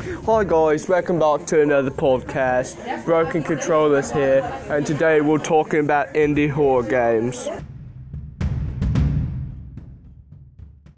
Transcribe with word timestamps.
Hi 0.00 0.44
guys, 0.44 0.88
welcome 0.88 1.18
back 1.18 1.44
to 1.48 1.60
another 1.60 1.90
podcast. 1.90 3.04
Broken 3.04 3.42
Controllers 3.42 4.10
here, 4.10 4.40
and 4.70 4.86
today 4.86 5.20
we're 5.20 5.36
talking 5.36 5.80
about 5.80 6.14
indie 6.14 6.48
horror 6.48 6.84
games. 6.84 7.46